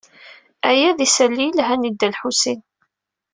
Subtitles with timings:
[0.69, 2.59] Aya d isali yelhan i Dda Lḥusin.